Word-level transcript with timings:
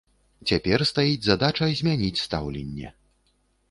Цяпер 0.51 0.85
стаіць 0.91 1.27
задача 1.29 1.71
змяніць 1.85 2.21
стаўленне. 2.25 2.87